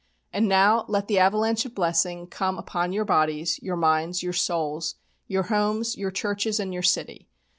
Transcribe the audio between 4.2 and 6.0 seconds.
your souls, your homes,